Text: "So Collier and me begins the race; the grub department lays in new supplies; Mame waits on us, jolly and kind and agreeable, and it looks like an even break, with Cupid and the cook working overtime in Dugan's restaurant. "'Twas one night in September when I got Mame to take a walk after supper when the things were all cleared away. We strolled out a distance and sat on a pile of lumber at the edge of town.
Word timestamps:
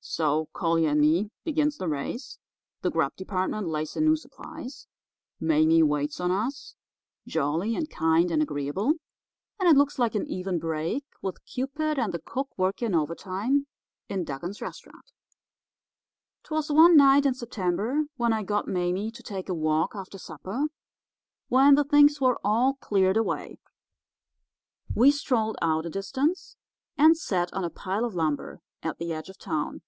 "So 0.00 0.48
Collier 0.54 0.90
and 0.90 1.02
me 1.02 1.28
begins 1.44 1.76
the 1.76 1.86
race; 1.88 2.38
the 2.80 2.90
grub 2.90 3.14
department 3.16 3.68
lays 3.68 3.94
in 3.94 4.06
new 4.06 4.16
supplies; 4.16 4.86
Mame 5.38 5.86
waits 5.86 6.18
on 6.18 6.30
us, 6.30 6.74
jolly 7.26 7.76
and 7.76 7.90
kind 7.90 8.30
and 8.30 8.40
agreeable, 8.40 8.94
and 9.60 9.68
it 9.68 9.76
looks 9.76 9.98
like 9.98 10.14
an 10.14 10.26
even 10.26 10.58
break, 10.58 11.04
with 11.20 11.44
Cupid 11.44 11.98
and 11.98 12.14
the 12.14 12.18
cook 12.20 12.48
working 12.56 12.94
overtime 12.94 13.66
in 14.08 14.24
Dugan's 14.24 14.62
restaurant. 14.62 15.12
"'Twas 16.44 16.70
one 16.72 16.96
night 16.96 17.26
in 17.26 17.34
September 17.34 18.06
when 18.16 18.32
I 18.32 18.44
got 18.44 18.66
Mame 18.66 19.10
to 19.12 19.22
take 19.22 19.50
a 19.50 19.54
walk 19.54 19.94
after 19.94 20.16
supper 20.16 20.68
when 21.48 21.74
the 21.74 21.84
things 21.84 22.18
were 22.18 22.40
all 22.42 22.74
cleared 22.80 23.18
away. 23.18 23.58
We 24.94 25.10
strolled 25.10 25.58
out 25.60 25.84
a 25.84 25.90
distance 25.90 26.56
and 26.96 27.14
sat 27.14 27.52
on 27.52 27.62
a 27.62 27.68
pile 27.70 28.06
of 28.06 28.14
lumber 28.14 28.62
at 28.82 28.96
the 28.98 29.12
edge 29.12 29.28
of 29.28 29.36
town. 29.38 29.82